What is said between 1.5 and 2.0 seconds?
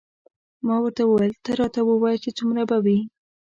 راته